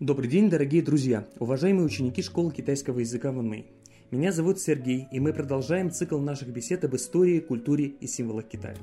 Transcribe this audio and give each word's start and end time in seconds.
Добрый 0.00 0.28
день, 0.28 0.50
дорогие 0.50 0.82
друзья, 0.82 1.24
уважаемые 1.38 1.86
ученики 1.86 2.20
школы 2.20 2.52
китайского 2.52 2.98
языка 2.98 3.30
Ванмэй. 3.30 3.66
Меня 4.10 4.32
зовут 4.32 4.58
Сергей, 4.58 5.06
и 5.12 5.20
мы 5.20 5.32
продолжаем 5.32 5.92
цикл 5.92 6.18
наших 6.18 6.48
бесед 6.48 6.84
об 6.84 6.96
истории, 6.96 7.38
культуре 7.38 7.84
и 8.00 8.08
символах 8.08 8.48
Китая. 8.48 8.74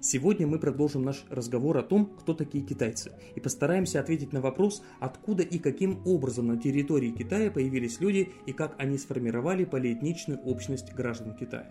Сегодня 0.00 0.48
мы 0.48 0.58
продолжим 0.58 1.04
наш 1.04 1.24
разговор 1.30 1.78
о 1.78 1.84
том, 1.84 2.06
кто 2.18 2.34
такие 2.34 2.64
китайцы, 2.64 3.12
и 3.36 3.40
постараемся 3.40 4.00
ответить 4.00 4.32
на 4.32 4.40
вопрос, 4.40 4.82
откуда 4.98 5.44
и 5.44 5.60
каким 5.60 6.02
образом 6.04 6.48
на 6.48 6.56
территории 6.56 7.12
Китая 7.12 7.52
появились 7.52 8.00
люди 8.00 8.32
и 8.46 8.52
как 8.52 8.74
они 8.76 8.98
сформировали 8.98 9.64
полиэтничную 9.64 10.40
общность 10.40 10.92
граждан 10.92 11.36
Китая. 11.36 11.70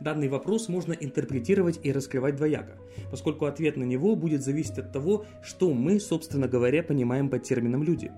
Данный 0.00 0.28
вопрос 0.28 0.68
можно 0.68 0.94
интерпретировать 0.94 1.78
и 1.82 1.92
раскрывать 1.92 2.36
двояко, 2.36 2.78
поскольку 3.10 3.44
ответ 3.44 3.76
на 3.76 3.84
него 3.84 4.16
будет 4.16 4.42
зависеть 4.42 4.78
от 4.78 4.92
того, 4.92 5.26
что 5.42 5.72
мы, 5.74 6.00
собственно 6.00 6.48
говоря, 6.48 6.82
понимаем 6.82 7.28
под 7.28 7.42
термином 7.42 7.82
«люди». 7.82 8.10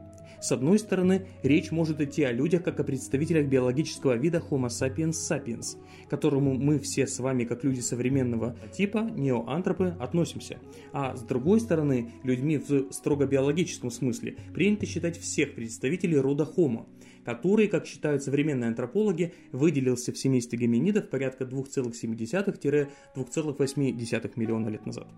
С 0.43 0.51
одной 0.51 0.81
стороны, 0.81 1.27
речь 1.45 1.71
может 1.71 2.01
идти 2.01 2.25
о 2.25 2.33
людях 2.33 2.65
как 2.65 2.81
о 2.81 2.85
представителях 2.85 3.47
биологического 3.47 4.15
вида 4.15 4.43
Homo 4.51 4.67
sapiens 4.67 5.13
sapiens, 5.13 5.77
к 6.07 6.11
которому 6.11 6.55
мы 6.55 6.81
все 6.81 7.07
с 7.07 7.21
вами, 7.21 7.45
как 7.45 7.63
люди 7.63 7.79
современного 7.79 8.57
типа, 8.73 9.09
неоантропы, 9.15 9.95
относимся. 10.01 10.59
А 10.93 11.15
с 11.15 11.23
другой 11.23 11.61
стороны, 11.61 12.11
людьми 12.25 12.59
в 12.59 12.93
строго 12.93 13.27
биологическом 13.27 13.93
смысле 13.93 14.37
принято 14.53 14.85
считать 14.85 15.17
всех 15.17 15.55
представителей 15.55 16.19
рода 16.19 16.43
Homo, 16.57 16.87
который, 17.25 17.69
как 17.69 17.87
считают 17.87 18.23
современные 18.23 18.69
антропологи, 18.69 19.33
выделился 19.53 20.13
в 20.13 20.19
семействе 20.19 20.59
гоминидов 20.59 21.09
порядка 21.09 21.45
2,7-2,8 21.45 24.33
миллиона 24.37 24.69
лет 24.69 24.85
назад. 24.87 25.09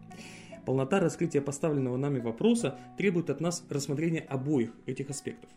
Полнота 0.64 1.00
раскрытия 1.00 1.42
поставленного 1.42 1.96
нами 1.96 2.20
вопроса 2.20 2.78
требует 2.96 3.30
от 3.30 3.40
нас 3.40 3.64
рассмотрения 3.68 4.20
обоих 4.20 4.70
этих 4.86 5.10
аспектов. 5.10 5.50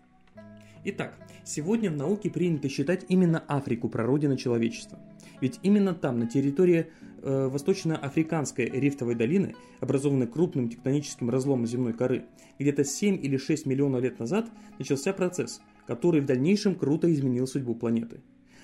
Итак, 0.84 1.18
сегодня 1.44 1.92
в 1.92 1.96
науке 1.96 2.30
принято 2.30 2.70
считать 2.70 3.06
именно 3.10 3.44
Африку 3.48 3.90
прародиной 3.90 4.38
человечества. 4.38 5.00
Ведь 5.42 5.60
именно 5.62 5.94
там, 5.94 6.20
на 6.20 6.28
территории 6.28 6.88
э, 7.22 7.48
восточно-африканской 7.48 8.66
рифтовой 8.66 9.16
долины, 9.16 9.56
образованной 9.80 10.28
крупным 10.28 10.70
тектоническим 10.70 11.30
разломом 11.30 11.68
земной 11.68 11.94
коры, 11.94 12.26
где-то 12.58 12.84
7 12.84 13.20
или 13.22 13.38
6 13.38 13.66
миллионов 13.66 14.02
лет 14.02 14.20
назад 14.20 14.50
начался 14.80 15.14
процесс, 15.14 15.62
который 15.88 16.22
в 16.22 16.26
дальнейшем 16.26 16.76
круто 16.76 17.12
изменил 17.12 17.48
судьбу 17.48 17.74
планеты. 17.74 18.22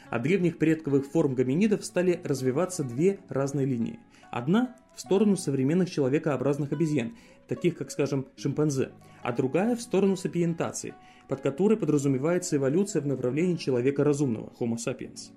От 0.09 0.21
древних 0.21 0.59
предковых 0.59 1.07
форм 1.07 1.33
гоминидов 1.33 1.83
стали 1.83 2.19
развиваться 2.23 2.83
две 2.83 3.19
разные 3.29 3.65
линии. 3.65 3.99
Одна 4.29 4.75
в 4.95 5.01
сторону 5.01 5.37
современных 5.37 5.89
человекообразных 5.89 6.71
обезьян, 6.71 7.15
таких 7.47 7.77
как, 7.77 7.89
скажем, 7.89 8.27
шимпанзе, 8.35 8.91
а 9.23 9.31
другая 9.31 9.75
в 9.75 9.81
сторону 9.81 10.15
сапиентации, 10.15 10.93
под 11.27 11.41
которой 11.41 11.77
подразумевается 11.77 12.57
эволюция 12.57 13.01
в 13.01 13.07
направлении 13.07 13.55
человека 13.55 14.03
разумного, 14.03 14.51
Homo 14.59 14.75
sapiens. 14.75 15.31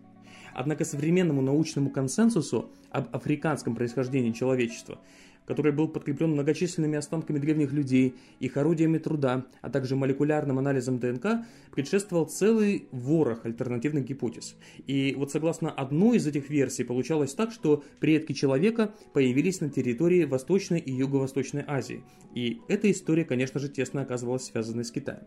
Однако 0.53 0.85
современному 0.85 1.43
научному 1.43 1.91
консенсусу 1.91 2.71
об 2.91 3.15
африканском 3.15 3.77
происхождении 3.77 4.33
человечества 4.33 4.99
который 5.47 5.73
был 5.73 5.89
подкреплен 5.89 6.33
многочисленными 6.33 6.99
останками 6.99 7.39
древних 7.39 7.73
людей, 7.73 8.15
их 8.41 8.57
орудиями 8.57 8.99
труда, 8.99 9.47
а 9.63 9.71
также 9.71 9.97
молекулярным 9.97 10.59
анализом 10.59 10.99
ДНК, 10.99 11.47
предшествовал 11.73 12.27
целый 12.27 12.89
ворох 12.91 13.47
альтернативных 13.47 14.05
гипотез. 14.05 14.57
И 14.87 15.15
вот 15.17 15.31
согласно 15.31 15.71
одной 15.71 16.19
из 16.19 16.27
этих 16.27 16.51
версий 16.51 16.85
получалось 16.85 17.35
так, 17.35 17.53
что 17.53 17.85
предки 18.01 18.33
человека 18.33 18.95
появились 19.13 19.61
на 19.61 19.71
территории 19.71 20.25
Восточной 20.25 20.81
и 20.81 20.93
Юго-Восточной 20.93 21.65
Азии. 21.67 22.03
И 22.35 22.61
эта 22.69 22.91
история, 22.91 23.25
конечно 23.25 23.61
же, 23.61 23.69
тесно 23.69 24.03
оказывалась 24.03 24.45
связанной 24.45 24.85
с 24.85 24.91
Китаем. 24.91 25.25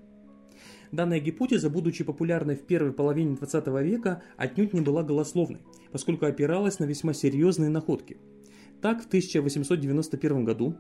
Данная 0.92 1.20
гипотеза, 1.20 1.70
будучи 1.70 2.04
популярной 2.04 2.56
в 2.56 2.62
первой 2.62 2.92
половине 2.92 3.36
20 3.36 3.68
века, 3.84 4.24
отнюдь 4.38 4.74
не 4.74 4.82
была 4.82 5.04
голословной, 5.04 5.62
поскольку 5.92 6.26
опиралась 6.26 6.80
на 6.80 6.86
весьма 6.86 7.14
серьезные 7.14 7.70
находки– 7.70 8.18
так, 8.82 9.04
в 9.04 9.08
1891 9.08 10.46
году 10.46 10.76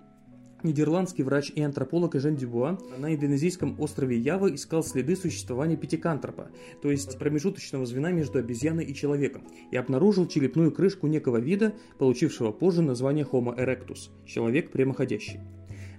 Нидерландский 0.63 1.23
врач 1.23 1.51
и 1.55 1.61
антрополог 1.61 2.15
Жен 2.15 2.35
Дюбуа 2.35 2.77
на 2.97 3.15
индонезийском 3.15 3.79
острове 3.79 4.17
Ява 4.17 4.53
искал 4.53 4.83
следы 4.83 5.15
существования 5.15 5.77
пятикантропа, 5.77 6.49
то 6.81 6.91
есть 6.91 7.17
промежуточного 7.17 7.85
звена 7.85 8.11
между 8.11 8.39
обезьяной 8.39 8.85
и 8.85 8.93
человеком, 8.93 9.43
и 9.71 9.77
обнаружил 9.77 10.27
черепную 10.27 10.71
крышку 10.71 11.07
некого 11.07 11.37
вида, 11.37 11.73
получившего 11.97 12.51
позже 12.51 12.81
название 12.81 13.25
Homo 13.25 13.57
erectus– 13.57 14.09
человек 14.25 14.71
прямоходящий. 14.71 15.39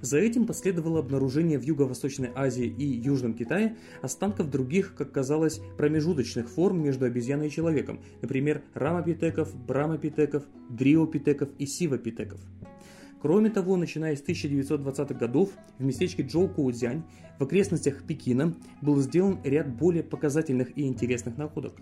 За 0.01 0.19
этим 0.19 0.47
последовало 0.47 1.01
обнаружение 1.01 1.59
в 1.59 1.63
Юго-Восточной 1.63 2.31
Азии 2.35 2.67
и 2.67 2.85
Южном 2.85 3.35
Китае 3.35 3.77
останков 4.01 4.51
других, 4.51 4.95
как 4.95 5.13
казалось, 5.13 5.61
промежуточных 5.77 6.49
форм 6.49 6.83
между 6.83 7.05
обезьяной 7.05 7.49
и 7.49 7.51
человеком, 7.51 8.01
например, 8.23 8.63
рамопитеков, 8.75 9.55
брамопитеков, 9.55 10.45
дриопитеков 10.71 11.51
и 11.59 11.67
сивопитеков. 11.67 12.41
Кроме 13.21 13.51
того, 13.51 13.77
начиная 13.77 14.17
с 14.17 14.23
1920-х 14.23 15.15
годов 15.15 15.51
в 15.79 15.85
местечке 15.85 16.23
Джоукоудзянь 16.23 17.03
в 17.39 17.43
окрестностях 17.45 18.03
Пекина 18.05 18.55
был 18.81 18.97
сделан 19.01 19.41
ряд 19.45 19.69
более 19.77 20.03
показательных 20.03 20.77
и 20.77 20.87
интересных 20.87 21.37
находок. 21.37 21.77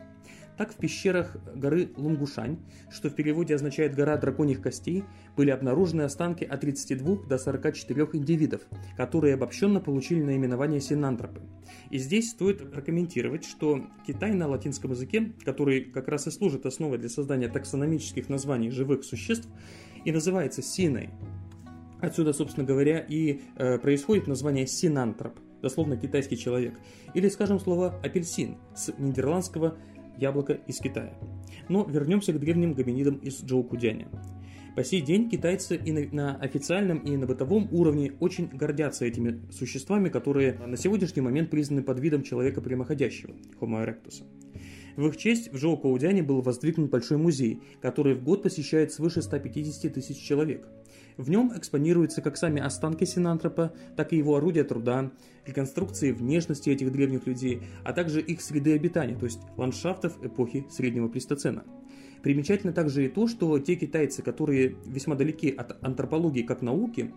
Так 0.57 0.73
в 0.73 0.77
пещерах 0.77 1.37
горы 1.55 1.91
Лунгушань, 1.97 2.59
что 2.91 3.11
в 3.11 3.15
переводе 3.15 3.55
означает 3.55 3.95
«гора 3.95 4.17
драконьих 4.17 4.61
костей», 4.61 5.05
были 5.37 5.51
обнаружены 5.51 6.03
останки 6.03 6.43
от 6.43 6.61
32 6.61 7.29
до 7.29 7.39
44 7.39 8.09
индивидов, 8.15 8.63
которые 8.97 9.35
обобщенно 9.35 9.79
получили 9.79 10.21
наименование 10.21 10.81
синантропы. 10.81 11.43
И 11.91 11.99
здесь 11.99 12.31
стоит 12.31 12.73
прокомментировать, 12.73 13.45
что 13.45 13.87
Китай 14.05 14.35
на 14.35 14.49
латинском 14.49 14.91
языке, 14.91 15.33
который 15.45 15.85
как 15.85 16.09
раз 16.09 16.27
и 16.27 16.33
служит 16.33 16.67
основой 16.67 16.99
для 16.99 17.09
создания 17.09 17.49
таксономических 17.49 18.29
названий 18.29 18.71
живых 18.71 19.05
существ, 19.05 19.49
и 20.05 20.13
называется 20.13 20.63
синой. 20.63 21.11
Отсюда, 22.01 22.33
собственно 22.33 22.67
говоря, 22.67 23.01
и 23.01 23.41
э, 23.57 23.79
происходит 23.79 24.27
название 24.27 24.67
синантроп, 24.67 25.35
дословно 25.63 25.97
китайский 25.97 26.37
человек. 26.37 26.79
Или, 27.15 27.29
скажем, 27.29 27.59
слово 27.59 27.95
апельсин 28.03 28.57
с 28.75 28.93
нидерландского 28.99 29.77
яблоко 30.17 30.55
из 30.67 30.79
Китая. 30.79 31.15
Но 31.69 31.85
вернемся 31.85 32.33
к 32.33 32.39
древним 32.39 32.75
гоминидам 32.75 33.17
из 33.17 33.43
Джоукудяня. 33.43 34.09
По 34.77 34.85
сей 34.85 35.01
день 35.01 35.29
китайцы 35.29 35.77
и 35.77 35.91
на, 35.91 36.07
на 36.13 36.37
официальном, 36.37 36.99
и 36.99 37.17
на 37.17 37.27
бытовом 37.27 37.69
уровне 37.73 38.13
очень 38.21 38.47
гордятся 38.47 39.07
этими 39.07 39.41
существами, 39.51 40.09
которые 40.09 40.53
на 40.55 40.77
сегодняшний 40.77 41.21
момент 41.21 41.51
признаны 41.51 41.83
под 41.83 41.99
видом 41.99 42.23
человека 42.23 42.61
прямоходящего, 42.61 43.35
Homo 43.61 43.85
erectus. 43.85 44.23
В 44.99 45.07
их 45.07 45.17
честь 45.17 45.53
в 45.53 45.57
Жоукоудяне 45.57 46.25
был 46.25 46.43
воздвигнут 46.43 46.91
большой 46.91 47.19
музей, 47.19 47.63
который 47.81 48.15
в 48.15 48.25
год 48.25 48.43
посещает 48.43 48.91
свыше 48.91 49.23
150 49.23 49.95
тысяч 49.95 50.17
человек. 50.19 50.67
В 51.17 51.31
нем 51.31 51.53
экспонируются 51.57 52.21
как 52.21 52.37
сами 52.37 52.61
останки 52.61 53.05
синантропа, 53.05 53.73
так 53.97 54.13
и 54.13 54.17
его 54.17 54.35
орудия 54.35 54.65
труда, 54.65 55.13
реконструкции 55.47 56.11
внешности 56.11 56.71
этих 56.71 56.91
древних 56.91 57.29
людей, 57.29 57.63
а 57.85 57.93
также 57.93 58.21
их 58.21 58.43
среды 58.43 58.75
обитания, 58.75 59.15
то 59.15 59.27
есть 59.27 59.39
ландшафтов 59.57 60.19
эпохи 60.21 60.67
Среднего 60.69 61.07
Плейстоцена. 61.07 61.63
Примечательно 62.25 62.73
также 62.73 63.05
и 63.05 63.09
то, 63.09 63.29
что 63.29 63.57
те 63.61 63.77
китайцы, 63.77 64.23
которые 64.23 64.75
весьма 64.85 65.15
далеки 65.15 65.49
от 65.49 65.81
антропологии 65.81 66.43
как 66.43 66.61
науки, 66.61 67.13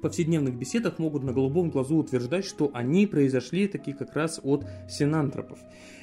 в 0.00 0.02
повседневных 0.02 0.54
беседах 0.54 0.98
могут 0.98 1.24
на 1.24 1.34
голубом 1.34 1.68
глазу 1.68 1.96
утверждать, 1.96 2.46
что 2.46 2.70
они 2.72 3.06
произошли 3.06 3.68
таки 3.68 3.92
как 3.92 4.16
раз 4.16 4.40
от 4.42 4.64
синантропов. 4.88 5.58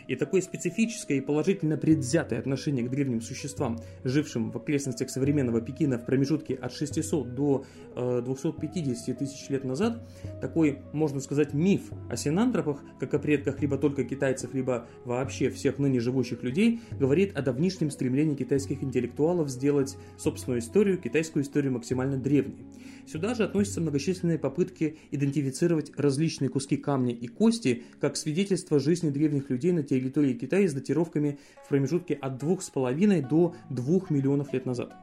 И 0.07 0.15
такое 0.15 0.41
специфическое 0.41 1.17
и 1.17 1.21
положительно 1.21 1.77
предвзятое 1.77 2.39
отношение 2.39 2.85
к 2.85 2.89
древним 2.89 3.21
существам, 3.21 3.79
жившим 4.03 4.51
в 4.51 4.57
окрестностях 4.57 5.09
современного 5.09 5.61
Пекина 5.61 5.97
в 5.97 6.05
промежутке 6.05 6.55
от 6.55 6.73
600 6.73 7.35
до 7.35 7.65
э, 7.95 8.21
250 8.23 9.17
тысяч 9.17 9.49
лет 9.49 9.63
назад, 9.63 10.07
такой, 10.41 10.79
можно 10.93 11.19
сказать, 11.19 11.53
миф 11.53 11.91
о 12.09 12.15
синантропах, 12.15 12.83
как 12.99 13.13
о 13.13 13.19
предках 13.19 13.61
либо 13.61 13.77
только 13.77 14.03
китайцев, 14.05 14.53
либо 14.53 14.87
вообще 15.03 15.49
всех 15.49 15.77
ныне 15.77 15.99
живущих 15.99 16.43
людей, 16.43 16.79
говорит 16.97 17.35
о 17.35 17.41
давнишнем 17.41 17.91
стремлении 17.91 18.35
китайских 18.35 18.83
интеллектуалов 18.83 19.49
сделать 19.49 19.97
собственную 20.17 20.61
историю, 20.61 20.97
китайскую 20.97 21.43
историю 21.43 21.73
максимально 21.73 22.17
древней. 22.17 22.65
Сюда 23.05 23.35
же 23.35 23.43
относятся 23.43 23.81
многочисленные 23.81 24.37
попытки 24.37 24.97
идентифицировать 25.11 25.91
различные 25.97 26.49
куски 26.49 26.75
камня 26.77 27.13
и 27.13 27.27
кости 27.27 27.83
как 27.99 28.17
свидетельство 28.17 28.79
жизни 28.79 29.09
древних 29.09 29.49
людей 29.49 29.71
на 29.71 29.83
территории 29.83 29.96
Китая 29.99 30.67
с 30.67 30.73
датировками 30.73 31.39
в 31.63 31.69
промежутке 31.69 32.15
от 32.15 32.41
2,5 32.41 33.27
до 33.27 33.55
2 33.69 33.99
миллионов 34.09 34.53
лет 34.53 34.65
назад. 34.65 34.93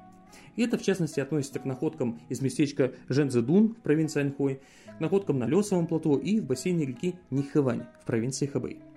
Это, 0.56 0.78
в 0.78 0.82
частности, 0.82 1.20
относится 1.20 1.58
к 1.58 1.64
находкам 1.64 2.20
из 2.28 2.40
местечка 2.40 2.92
Жензедун 3.08 3.74
в 3.74 3.82
провинции 3.82 4.20
Аньхой, 4.20 4.60
к 4.96 5.00
находкам 5.00 5.38
на 5.38 5.46
Лесовом 5.46 5.86
плато 5.86 6.18
и 6.18 6.40
в 6.40 6.44
бассейне 6.44 6.86
реки 6.86 7.16
Нихывань 7.30 7.84
в 8.02 8.06
провинции 8.06 8.46
Хэбэй. 8.46 8.93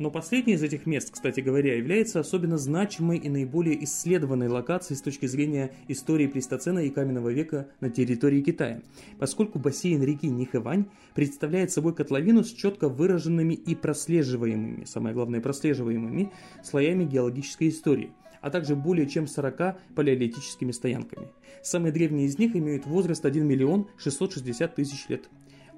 Но 0.00 0.10
последнее 0.10 0.56
из 0.56 0.62
этих 0.62 0.86
мест, 0.86 1.10
кстати 1.10 1.40
говоря, 1.40 1.76
является 1.76 2.20
особенно 2.20 2.56
значимой 2.56 3.18
и 3.18 3.28
наиболее 3.28 3.84
исследованной 3.84 4.48
локацией 4.48 4.96
с 4.96 5.02
точки 5.02 5.26
зрения 5.26 5.72
истории 5.88 6.26
плейстоцена 6.26 6.78
и 6.78 6.88
каменного 6.88 7.28
века 7.28 7.68
на 7.80 7.90
территории 7.90 8.40
Китая, 8.40 8.80
поскольку 9.18 9.58
бассейн 9.58 10.02
реки 10.02 10.26
Нихэвань 10.26 10.86
представляет 11.14 11.70
собой 11.70 11.94
котловину 11.94 12.44
с 12.44 12.50
четко 12.50 12.88
выраженными 12.88 13.52
и 13.52 13.74
прослеживаемыми, 13.74 14.86
самое 14.86 15.14
главное 15.14 15.42
прослеживаемыми, 15.42 16.32
слоями 16.64 17.04
геологической 17.04 17.68
истории– 17.68 18.10
а 18.40 18.50
также 18.50 18.74
более 18.74 19.06
чем 19.06 19.26
40 19.26 19.78
палеолитическими 19.94 20.72
стоянками. 20.72 21.28
Самые 21.62 21.92
древние 21.92 22.26
из 22.26 22.38
них 22.38 22.56
имеют 22.56 22.86
возраст 22.86 23.24
1 23.24 23.46
миллион 23.46 23.88
660 23.98 24.74
тысяч 24.74 25.08
лет 25.08 25.28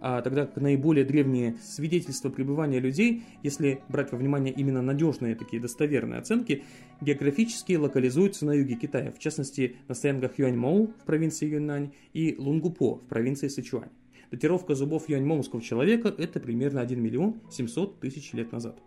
тогда 0.03 0.47
как 0.47 0.57
наиболее 0.57 1.05
древние 1.05 1.55
свидетельства 1.63 2.29
пребывания 2.29 2.81
людей, 2.81 3.23
если 3.43 3.81
брать 3.89 4.11
во 4.11 4.19
внимание 4.19 4.53
именно 4.53 4.83
надежные 4.83 5.37
такие 5.37 5.63
достоверные 5.63 6.19
оценки, 6.19 6.65
географически 7.01 7.75
локализуются 7.75 8.45
на 8.45 8.53
юге 8.53 8.75
Китая, 8.75 9.13
в 9.13 9.21
частности 9.21 9.77
на 9.87 9.95
стоянках 9.95 10.39
Юаньмоу 10.39 10.89
в 10.89 11.05
провинции 11.07 11.49
Юньнань 11.49 11.93
и 12.13 12.35
Лунгупо 12.37 12.97
в 12.97 13.07
провинции 13.07 13.47
Сычуань. 13.47 13.91
Датировка 14.33 14.75
зубов 14.75 15.09
юаньмоуского 15.09 15.63
человека– 15.63 16.13
это 16.19 16.41
примерно 16.41 16.81
1 16.81 17.01
миллион 17.01 17.41
700 17.51 18.01
тысяч 18.01 18.33
лет 18.33 18.51
назад. 18.51 18.83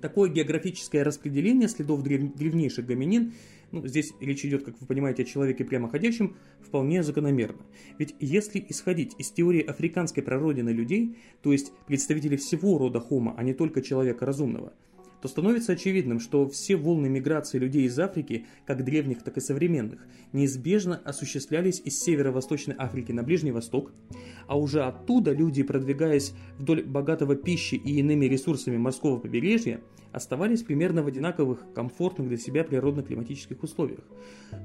Такое 0.00 0.30
географическое 0.30 1.04
распределение 1.04 1.68
следов 1.68 2.02
древ... 2.02 2.34
древнейших 2.34 2.86
гоминин 2.86 3.32
ну, 3.72 3.86
здесь 3.86 4.12
речь 4.20 4.44
идет, 4.44 4.64
как 4.64 4.80
вы 4.80 4.86
понимаете, 4.86 5.22
о 5.22 5.26
человеке 5.26 5.64
прямоходящем, 5.64 6.36
вполне 6.60 7.02
закономерно. 7.02 7.62
Ведь 7.98 8.14
если 8.18 8.64
исходить 8.68 9.14
из 9.18 9.30
теории 9.30 9.62
африканской 9.62 10.22
прародины 10.22 10.70
людей, 10.70 11.16
то 11.42 11.52
есть 11.52 11.72
представителей 11.86 12.36
всего 12.36 12.78
рода 12.78 13.00
хома, 13.00 13.34
а 13.36 13.44
не 13.44 13.54
только 13.54 13.82
человека 13.82 14.26
разумного– 14.26 14.72
то 15.20 15.28
становится 15.28 15.72
очевидным, 15.72 16.20
что 16.20 16.48
все 16.48 16.76
волны 16.76 17.08
миграции 17.08 17.58
людей 17.58 17.84
из 17.84 17.98
Африки, 17.98 18.46
как 18.66 18.84
древних, 18.84 19.22
так 19.22 19.36
и 19.36 19.40
современных, 19.40 20.06
неизбежно 20.32 21.00
осуществлялись 21.04 21.80
из 21.84 21.98
северо-восточной 22.00 22.74
Африки 22.78 23.12
на 23.12 23.22
Ближний 23.22 23.52
Восток, 23.52 23.92
а 24.46 24.58
уже 24.58 24.82
оттуда 24.82 25.32
люди, 25.32 25.62
продвигаясь 25.62 26.32
вдоль 26.58 26.82
богатого 26.82 27.36
пищи 27.36 27.74
и 27.74 27.98
иными 27.98 28.26
ресурсами 28.26 28.76
морского 28.76 29.18
побережья, 29.18 29.80
оставались 30.12 30.62
примерно 30.62 31.02
в 31.02 31.06
одинаковых, 31.06 31.72
комфортных 31.74 32.28
для 32.28 32.36
себя 32.36 32.64
природно-климатических 32.64 33.62
условиях. 33.62 34.00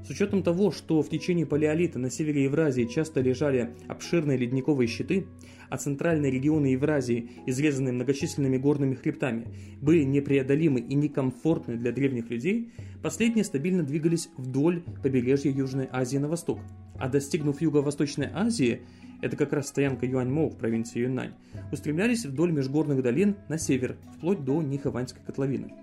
С 0.06 0.10
учетом 0.10 0.44
того, 0.44 0.72
что 0.72 1.02
в 1.02 1.10
течение 1.10 1.46
палеолита 1.46 2.00
на 2.00 2.10
севере 2.10 2.44
Евразии 2.44 2.86
часто 2.86 3.22
лежали 3.22 3.76
обширные 3.88 4.38
ледниковые 4.38 4.88
щиты, 4.88 5.28
а 5.70 5.78
центральные 5.78 6.32
регионы 6.32 6.68
Евразии, 6.68 7.30
изрезанные 7.46 7.94
многочисленными 7.94 8.58
горными 8.58 8.96
хребтами, 8.96 9.48
были 9.82 10.04
непреодолимы 10.04 10.80
и 10.80 10.96
некомфортны 10.96 11.78
для 11.78 11.92
древних 11.92 12.30
людей, 12.30 12.72
последние 13.02 13.44
стабильно 13.44 13.84
двигались 13.84 14.30
вдоль 14.38 14.84
побережья 15.04 15.52
Южной 15.52 15.88
Азии 15.92 16.18
на 16.18 16.28
восток. 16.28 16.60
А 16.98 17.10
достигнув 17.10 17.62
Юго-Восточной 17.62 18.30
Азии, 18.34 18.82
это 19.26 19.36
как 19.38 19.54
раз 19.54 19.70
стоянка 19.70 20.06
Юаньмо 20.06 20.50
в 20.50 20.56
провинции 20.56 21.00
Юньнань, 21.00 21.34
устремлялись 21.72 22.26
вдоль 22.26 22.52
межгорных 22.52 23.02
долин 23.02 23.36
на 23.50 23.58
север, 23.58 23.98
вплоть 24.16 24.46
до 24.46 24.62
Нихованской 24.62 25.20
котловины. 25.26 25.74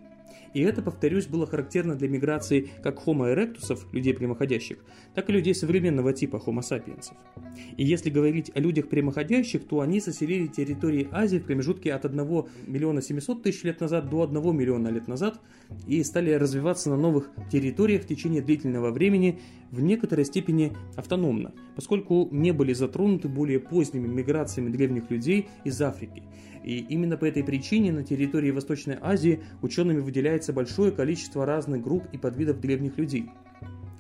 И 0.55 0.61
это, 0.61 0.83
повторюсь, 0.83 1.27
было 1.27 1.47
характерно 1.47 1.95
для 1.95 2.09
миграции 2.09 2.71
как 2.83 3.07
Homo 3.07 3.33
erectus, 3.33 3.81
людей 3.93 4.15
прямоходящих, 4.15 4.79
так 5.15 5.29
и 5.29 5.33
людей 5.33 5.55
современного 5.55 6.13
типа 6.13 6.43
Homo 6.45 6.61
sapiens. 6.61 7.13
И 7.77 7.85
если 7.85 8.11
говорить 8.11 8.51
о 8.55 8.61
людях 8.61 8.89
прямоходящих, 8.89 9.67
то 9.67 9.81
они 9.81 10.01
заселили 10.01 10.47
территории 10.47 11.09
Азии 11.11 11.39
в 11.39 11.45
промежутке 11.45 11.93
от 11.93 12.05
1 12.05 12.19
миллиона 12.67 13.03
700 13.03 13.43
тысяч 13.43 13.63
лет 13.65 13.81
назад 13.81 14.09
до 14.11 14.23
1 14.23 14.57
миллиона 14.57 14.89
лет 14.89 15.09
назад 15.09 15.41
и 15.87 16.03
стали 16.05 16.33
развиваться 16.33 16.91
на 16.91 16.97
новых 16.97 17.31
территориях 17.51 18.03
в 18.03 18.07
течение 18.07 18.43
длительного 18.43 18.91
времени 18.91 19.41
в 19.71 19.81
некоторой 19.81 20.27
степени 20.27 20.73
автономно, 20.97 21.53
поскольку 21.75 22.29
не 22.31 22.53
были 22.53 22.75
затронуты 22.75 23.29
более 23.29 23.59
поздними 23.59 24.07
миграциями 24.07 24.71
древних 24.71 25.11
людей 25.11 25.49
из 25.65 25.81
Африки. 25.81 26.23
И 26.63 26.79
именно 26.79 27.17
по 27.17 27.25
этой 27.25 27.43
причине 27.43 27.93
на 27.93 28.05
территории 28.05 28.51
Восточной 28.51 28.97
Азии 29.01 29.41
учеными 29.63 30.01
выделяется 30.43 30.53
большое 30.53 30.91
количество 30.91 31.47
разных 31.47 31.83
групп 31.83 32.05
и 32.13 32.19
подвидов 32.19 32.61
древних 32.61 32.99
людей. 32.99 33.31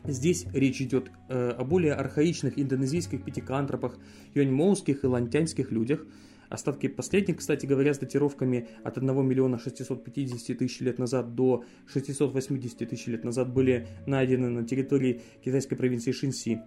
Здесь 0.04 0.46
речь 0.52 0.80
идет 0.80 1.10
э, 1.28 1.50
о 1.50 1.64
более 1.64 1.94
архаичных 1.94 2.58
индонезийских 2.58 3.24
пятикантропах, 3.24 3.96
юаньмоуских 4.34 5.04
и 5.04 5.06
лантянских 5.06 5.70
людях– 5.70 6.04
Остатки 6.52 6.86
последних, 6.86 7.38
кстати 7.38 7.64
говоря, 7.64 7.94
с 7.94 7.98
датировками 7.98 8.68
от 8.84 8.98
1 8.98 9.26
миллиона 9.26 9.58
650 9.58 10.58
тысяч 10.58 10.80
лет 10.80 10.98
назад 10.98 11.34
до 11.34 11.64
680 11.86 12.76
тысяч 12.90 13.06
лет 13.06 13.24
назад 13.24 13.50
были 13.50 13.88
найдены 14.06 14.50
на 14.50 14.62
территории 14.62 15.22
китайской 15.42 15.76
провинции 15.76 16.12
Шинси. 16.12 16.60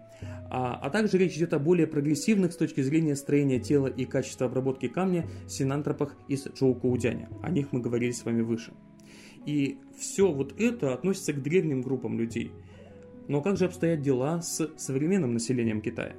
А, 0.49 0.73
а 0.81 0.89
также 0.89 1.19
речь 1.19 1.37
идет 1.37 1.53
о 1.53 1.59
более 1.59 1.85
прогрессивных 1.85 2.53
с 2.53 2.57
точки 2.57 2.81
зрения 2.81 3.15
строения 3.15 3.59
тела 3.59 3.85
и 3.85 4.05
качества 4.05 4.47
обработки 4.47 4.87
камня 4.87 5.27
синантропах 5.47 6.15
из 6.27 6.47
Джоукоудяня. 6.47 7.29
О 7.43 7.51
них 7.51 7.71
мы 7.71 7.79
говорили 7.79 8.11
с 8.11 8.25
вами 8.25 8.41
выше. 8.41 8.73
И 9.45 9.77
все 9.97 10.31
вот 10.31 10.59
это 10.59 10.93
относится 10.93 11.33
к 11.33 11.41
древним 11.41 11.81
группам 11.81 12.17
людей. 12.19 12.51
Но 13.27 13.41
как 13.41 13.57
же 13.57 13.65
обстоят 13.65 14.01
дела 14.01 14.41
с 14.41 14.69
современным 14.77 15.33
населением 15.33 15.81
Китая? 15.81 16.15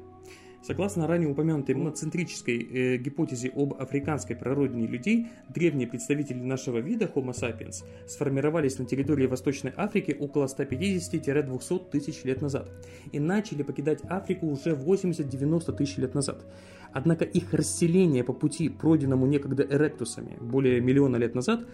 Согласно 0.66 1.06
ранее 1.06 1.30
упомянутой 1.30 1.76
моноцентрической 1.76 2.58
э, 2.58 2.96
гипотезе 2.96 3.52
об 3.54 3.74
африканской 3.74 4.34
прародине 4.34 4.88
людей, 4.88 5.28
древние 5.48 5.86
представители 5.86 6.38
нашего 6.38 6.78
вида 6.78 7.04
Homo 7.04 7.30
sapiens 7.30 7.84
сформировались 8.08 8.76
на 8.80 8.84
территории 8.84 9.26
Восточной 9.26 9.72
Африки 9.76 10.16
около 10.18 10.46
150-200 10.46 11.90
тысяч 11.90 12.24
лет 12.24 12.42
назад 12.42 12.68
и 13.12 13.20
начали 13.20 13.62
покидать 13.62 14.00
Африку 14.08 14.48
уже 14.48 14.70
80-90 14.70 15.76
тысяч 15.76 15.98
лет 15.98 16.14
назад. 16.14 16.44
Однако 16.92 17.24
их 17.24 17.54
расселение 17.54 18.24
по 18.24 18.32
пути, 18.32 18.68
пройденному 18.68 19.26
некогда 19.26 19.62
эректусами 19.62 20.36
более 20.40 20.80
миллиона 20.80 21.14
лет 21.14 21.36
назад, 21.36 21.64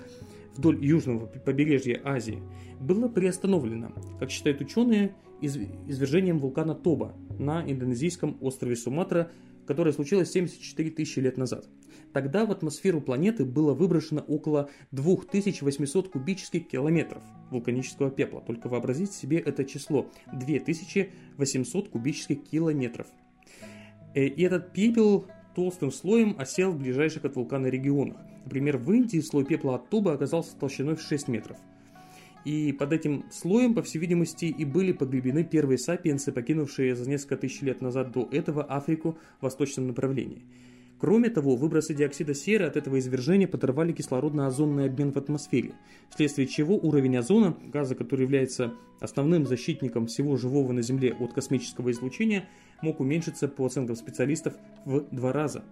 вдоль 0.56 0.84
южного 0.84 1.26
побережья 1.26 2.00
Азии, 2.04 2.43
было 2.81 3.08
приостановлено, 3.08 3.93
как 4.19 4.31
считают 4.31 4.60
ученые, 4.60 5.14
извержением 5.40 6.38
вулкана 6.38 6.75
Тоба 6.75 7.14
на 7.38 7.62
индонезийском 7.69 8.37
острове 8.40 8.76
Суматра, 8.76 9.31
которое 9.66 9.93
случилось 9.93 10.31
74 10.31 10.90
тысячи 10.90 11.20
лет 11.20 11.37
назад. 11.37 11.66
Тогда 12.12 12.44
в 12.44 12.50
атмосферу 12.50 13.00
планеты 13.00 13.44
было 13.44 13.75
выброшено 13.75 14.20
около 14.22 14.70
2800 14.90 16.08
кубических 16.08 16.69
километров 16.69 17.22
вулканического 17.50 18.10
пепла. 18.10 18.40
Только 18.40 18.69
вообразите 18.69 19.12
себе 19.12 19.38
это 19.38 19.64
число. 19.64 20.10
2800 20.32 21.88
кубических 21.88 22.43
километров. 22.44 23.06
Э, 24.15 24.26
и 24.26 24.43
этот 24.43 24.72
пепел 24.72 25.26
толстым 25.54 25.90
слоем 25.92 26.34
осел 26.38 26.72
в 26.72 26.78
ближайших 26.78 27.24
от 27.24 27.36
вулкана 27.36 27.66
регионах. 27.66 28.16
Например, 28.44 28.76
в 28.78 28.92
Индии 28.92 29.20
слой 29.20 29.44
пепла 29.44 29.76
от 29.76 29.88
Туба 29.88 30.14
оказался 30.14 30.56
толщиной 30.56 30.96
в 30.96 31.02
6 31.02 31.28
метров. 31.28 31.56
И 32.44 32.72
под 32.72 32.92
этим 32.92 33.24
слоем, 33.30 33.74
по 33.74 33.82
всей 33.82 33.98
видимости, 33.98 34.46
и 34.46 34.64
были 34.64 34.92
погребены 34.92 35.44
первые 35.44 35.78
сапиенсы, 35.78 36.32
покинувшие 36.32 36.96
за 36.96 37.08
несколько 37.08 37.36
тысяч 37.36 37.62
лет 37.62 37.80
назад 37.80 38.10
до 38.10 38.28
этого 38.32 38.64
Африку 38.64 39.16
в 39.38 39.44
восточном 39.44 39.86
направлении. 39.86 40.42
Кроме 41.02 41.30
того, 41.30 41.56
выбросы 41.56 41.94
диоксида 41.94 42.32
серы 42.32 42.64
от 42.64 42.76
этого 42.76 43.00
извержения 43.00 43.48
подорвали 43.48 43.92
кислородно-озонный 43.92 44.86
обмен 44.86 45.10
в 45.10 45.16
атмосфере, 45.16 45.72
вследствие 46.10 46.46
чего 46.46 46.76
уровень 46.76 47.16
озона, 47.16 47.56
газа, 47.72 47.96
который 47.96 48.20
является 48.20 48.74
основным 49.00 49.44
защитником 49.44 50.06
всего 50.06 50.36
живого 50.36 50.70
на 50.70 50.80
Земле 50.80 51.12
от 51.18 51.32
космического 51.32 51.90
излучения, 51.90 52.48
мог 52.82 53.00
уменьшиться, 53.00 53.48
по 53.48 53.66
оценкам 53.66 53.96
специалистов, 53.96 54.54
в 54.84 55.04
два 55.10 55.32
раза. 55.32 55.64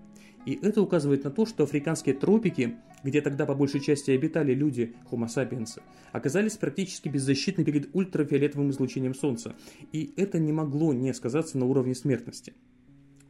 И 0.47 0.59
это 0.61 0.83
указывает 0.83 1.23
на 1.23 1.31
то, 1.31 1.47
что 1.47 1.63
африканские 1.63 2.17
тропики, 2.17 2.75
где 3.05 3.21
тогда 3.21 3.47
по 3.47 3.55
большей 3.55 3.79
части 3.79 4.11
обитали 4.11 4.53
люди 4.53 4.97
Homo 5.13 5.29
sapiens, 5.29 5.81
оказались 6.11 6.57
практически 6.57 7.09
беззащитны 7.09 7.65
перед 7.65 7.95
ультрафиолетовым 7.95 8.71
излучением 8.71 9.15
Солнца. 9.15 9.55
И 9.93 10.13
это 10.17 10.41
не 10.41 10.51
могло 10.51 10.93
не 10.93 11.15
сказаться 11.15 11.57
на 11.57 11.67
уровне 11.67 11.95
смертности. 11.95 12.53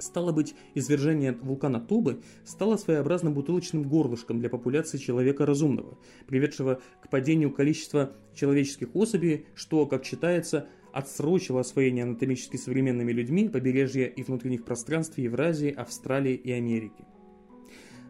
Стало 0.00 0.32
быть, 0.32 0.54
извержение 0.74 1.32
вулкана 1.32 1.78
Тобы 1.78 2.22
стало 2.44 2.76
своеобразным 2.76 3.34
бутылочным 3.34 3.82
горлышком 3.82 4.40
для 4.40 4.48
популяции 4.48 4.96
человека 4.96 5.44
разумного, 5.44 5.98
приведшего 6.26 6.80
к 7.02 7.10
падению 7.10 7.52
количества 7.52 8.12
человеческих 8.34 8.94
особей, 8.94 9.46
что, 9.54 9.84
как 9.86 10.04
считается, 10.04 10.68
отсрочило 10.92 11.60
освоение 11.60 12.04
анатомически 12.04 12.56
современными 12.56 13.12
людьми 13.12 13.48
побережья 13.48 14.06
и 14.06 14.22
внутренних 14.22 14.64
пространств 14.64 15.18
Евразии, 15.18 15.70
Австралии 15.70 16.34
и 16.34 16.50
Америки. 16.50 17.04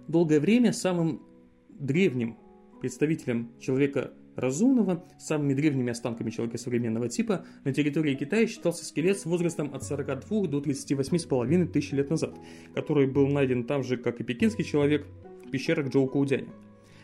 Долгое 0.06 0.38
время 0.38 0.72
самым 0.72 1.22
древним 1.68 2.36
представителем 2.80 3.52
человека 3.60 4.12
разумного, 4.36 5.04
самыми 5.18 5.54
древними 5.54 5.90
останками 5.90 6.30
человека 6.30 6.58
современного 6.58 7.08
типа 7.08 7.44
на 7.64 7.72
территории 7.72 8.14
Китая 8.14 8.46
считался 8.46 8.84
скелет 8.84 9.18
с 9.18 9.26
возрастом 9.26 9.74
от 9.74 9.82
42 9.82 10.46
до 10.46 10.60
38,5 10.60 11.66
тысяч 11.66 11.92
лет 11.92 12.10
назад, 12.10 12.34
который 12.74 13.06
был 13.06 13.26
найден 13.28 13.64
там 13.64 13.82
же, 13.82 13.96
как 13.96 14.20
и 14.20 14.24
пекинский 14.24 14.64
человек, 14.64 15.06
в 15.46 15.50
пещерах 15.50 15.88
Джоу 15.88 16.06
Каудяня. 16.06 16.52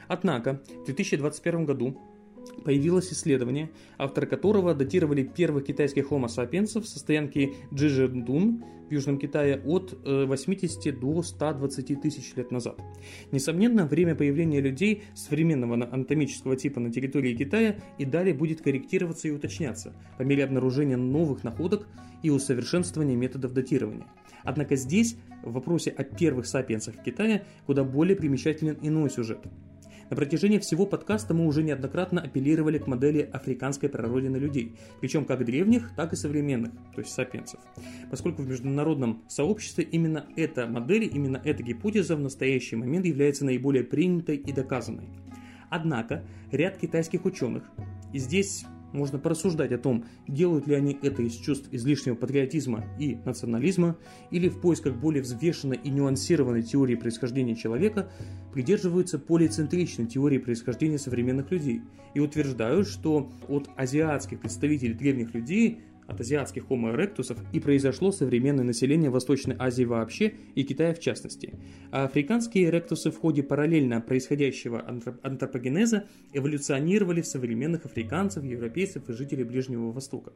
Однако 0.08 0.62
в 0.82 0.84
2021 0.86 1.64
году 1.66 2.00
появилось 2.64 3.12
исследование, 3.12 3.70
авторы 3.98 4.26
которого 4.26 4.74
датировали 4.74 5.22
первых 5.22 5.64
китайских 5.64 6.10
homo 6.10 6.26
sapiens 6.26 6.82
со 6.84 6.98
стоянки 6.98 7.54
Джижендун 7.72 8.64
в 8.88 8.92
Южном 8.92 9.18
Китае 9.18 9.60
от 9.64 9.98
80 10.04 10.86
э, 10.86 10.92
до 10.92 11.22
120 11.22 12.00
тысяч 12.00 12.34
лет 12.36 12.50
назад. 12.50 12.80
Несомненно, 13.32 13.86
время 13.86 14.14
появления 14.14 14.60
людей 14.60 15.02
современного 15.14 15.74
анатомического 15.74 16.56
типа 16.56 16.80
на 16.80 16.92
территории 16.92 17.34
Китая 17.34 17.76
и 17.98 18.04
далее 18.04 18.34
будет 18.34 18.62
корректироваться 18.62 19.28
и 19.28 19.32
уточняться 19.32 19.92
по 20.18 20.22
мере 20.22 20.44
обнаружения 20.44 20.96
новых 20.96 21.42
находок 21.44 21.88
и 22.22 22.30
усовершенствования 22.30 23.16
методов 23.16 23.52
датирования. 23.52 24.06
Однако 24.42 24.76
здесь, 24.76 25.16
в 25.42 25.52
вопросе 25.52 25.90
о 25.90 26.04
первых 26.04 26.46
сапиенсах 26.46 26.94
в 26.96 27.02
Китае, 27.02 27.44
куда 27.66 27.82
более 27.82 28.16
примечателен 28.16 28.78
иной 28.82 29.10
сюжет– 29.10 29.40
на 30.08 30.16
протяжении 30.16 30.58
всего 30.58 30.86
подкаста 30.86 31.34
мы 31.34 31.46
уже 31.46 31.62
неоднократно 31.62 32.20
апеллировали 32.20 32.78
к 32.78 32.86
модели 32.86 33.28
африканской 33.32 33.88
прародины 33.88 34.36
людей, 34.36 34.76
причем 35.00 35.24
как 35.24 35.44
древних, 35.44 35.94
так 35.96 36.12
и 36.12 36.16
современных, 36.16 36.70
то 36.94 37.00
есть 37.00 37.12
сапиенсов. 37.12 37.60
Поскольку 38.10 38.42
в 38.42 38.48
международном 38.48 39.24
сообществе 39.26 39.84
именно 39.84 40.26
эта 40.36 40.66
модель, 40.66 41.10
именно 41.12 41.40
эта 41.44 41.62
гипотеза 41.62 42.14
в 42.14 42.20
настоящий 42.20 42.76
момент 42.76 43.04
является 43.04 43.44
наиболее 43.44 43.82
принятой 43.82 44.36
и 44.36 44.52
доказанной. 44.52 45.08
Однако 45.70 46.24
ряд 46.52 46.76
китайских 46.78 47.24
ученых, 47.24 47.64
и 48.12 48.18
здесь 48.18 48.64
можно 48.92 49.18
порассуждать 49.18 49.72
о 49.72 49.78
том, 49.78 50.04
делают 50.26 50.66
ли 50.66 50.74
они 50.74 50.98
это 51.02 51.22
из 51.22 51.34
чувств 51.34 51.68
излишнего 51.72 52.14
патриотизма 52.14 52.84
и 52.98 53.16
национализма, 53.24 53.96
или 54.30 54.48
в 54.48 54.60
поисках 54.60 54.94
более 54.94 55.22
взвешенной 55.22 55.78
и 55.82 55.90
нюансированной 55.90 56.62
теории 56.62 56.94
происхождения 56.94 57.56
человека, 57.56 58.10
придерживаются 58.52 59.18
полицентричной 59.18 60.06
теории 60.06 60.38
происхождения 60.38 60.98
современных 60.98 61.50
людей. 61.50 61.82
И 62.14 62.20
утверждают, 62.20 62.88
что 62.88 63.30
от 63.48 63.68
азиатских 63.76 64.40
представителей 64.40 64.94
древних 64.94 65.34
людей 65.34 65.80
от 66.06 66.20
азиатских 66.20 66.64
Homo 66.64 66.94
erectus 66.94 67.36
и 67.52 67.60
произошло 67.60 68.12
современное 68.12 68.64
население 68.64 69.10
Восточной 69.10 69.56
Азии 69.58 69.84
вообще 69.84 70.34
и 70.54 70.62
Китая 70.62 70.94
в 70.94 71.00
частности. 71.00 71.54
А 71.90 72.04
африканские 72.04 72.66
эректусы 72.66 73.10
в 73.10 73.18
ходе 73.18 73.42
параллельно 73.42 74.00
происходящего 74.00 74.84
антропогенеза 75.22 76.06
эволюционировали 76.32 77.20
в 77.20 77.26
современных 77.26 77.84
африканцев, 77.84 78.44
европейцев 78.44 79.08
и 79.08 79.12
жителей 79.12 79.44
Ближнего 79.44 79.92
Востока. 79.92 80.32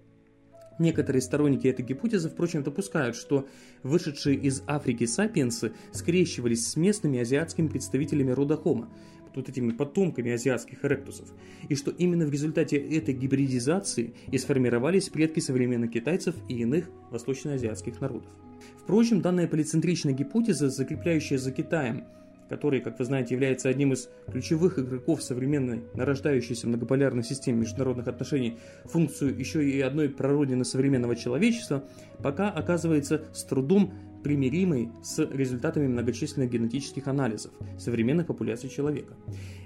Некоторые 0.78 1.20
сторонники 1.20 1.66
этой 1.66 1.84
гипотезы, 1.84 2.30
впрочем, 2.30 2.62
допускают, 2.62 3.14
что 3.14 3.46
вышедшие 3.82 4.36
из 4.36 4.62
Африки 4.66 5.04
сапиенсы 5.04 5.72
скрещивались 5.92 6.66
с 6.66 6.76
местными 6.76 7.20
азиатскими 7.20 7.68
представителями 7.68 8.30
рода 8.30 8.54
Homo, 8.54 8.88
вот 9.34 9.48
этими 9.48 9.70
потомками 9.72 10.32
азиатских 10.32 10.84
эректусов, 10.84 11.28
и 11.68 11.74
что 11.74 11.90
именно 11.90 12.26
в 12.26 12.30
результате 12.30 12.76
этой 12.76 13.14
гибридизации 13.14 14.14
и 14.30 14.38
сформировались 14.38 15.08
предки 15.08 15.40
современных 15.40 15.92
китайцев 15.92 16.34
и 16.48 16.58
иных 16.58 16.90
восточноазиатских 17.10 18.00
народов. 18.00 18.30
Впрочем, 18.78 19.20
данная 19.20 19.48
полицентричная 19.48 20.12
гипотеза, 20.12 20.68
закрепляющая 20.70 21.38
за 21.38 21.52
Китаем 21.52 22.04
который, 22.50 22.80
как 22.80 22.98
вы 22.98 23.04
знаете, 23.04 23.34
является 23.34 23.68
одним 23.68 23.92
из 23.92 24.10
ключевых 24.30 24.78
игроков 24.78 25.22
современной 25.22 25.84
нарождающейся 25.94 26.66
многополярной 26.66 27.22
системы 27.22 27.60
международных 27.60 28.08
отношений, 28.08 28.58
функцию 28.84 29.38
еще 29.38 29.66
и 29.66 29.80
одной 29.80 30.08
прародины 30.08 30.64
современного 30.64 31.14
человечества, 31.14 31.84
пока 32.18 32.50
оказывается 32.50 33.22
с 33.32 33.44
трудом 33.44 33.94
примиримой 34.24 34.90
с 35.02 35.24
результатами 35.32 35.86
многочисленных 35.86 36.50
генетических 36.50 37.06
анализов 37.06 37.52
современных 37.78 38.26
популяций 38.26 38.68
человека. 38.68 39.14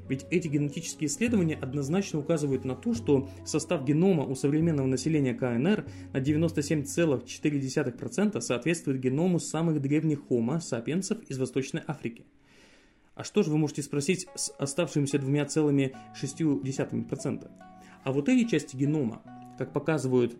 Ведь 0.06 0.26
эти 0.30 0.48
генетические 0.48 1.08
исследования 1.08 1.56
однозначно 1.56 2.18
указывают 2.18 2.66
на 2.66 2.74
то, 2.74 2.92
что 2.92 3.30
состав 3.46 3.86
генома 3.86 4.24
у 4.24 4.34
современного 4.34 4.86
населения 4.86 5.32
КНР 5.32 5.86
на 6.12 6.18
97,4% 6.18 8.40
соответствует 8.42 9.00
геному 9.00 9.40
самых 9.40 9.80
древних 9.80 10.28
хомо 10.28 10.60
сапиенсов 10.60 11.22
из 11.30 11.38
Восточной 11.38 11.80
Африки. 11.86 12.26
А 13.14 13.24
что 13.24 13.42
же 13.42 13.50
вы 13.50 13.58
можете 13.58 13.82
спросить 13.82 14.26
с 14.34 14.50
оставшимися 14.58 15.18
2,6%? 15.18 17.50
А 18.02 18.12
вот 18.12 18.28
эти 18.28 18.48
части 18.48 18.76
генома, 18.76 19.22
как 19.56 19.72
показывают 19.72 20.36